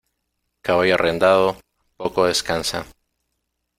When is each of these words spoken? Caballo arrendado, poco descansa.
Caballo 0.65 0.95
arrendado, 0.95 1.47
poco 1.99 2.21
descansa. 2.31 2.79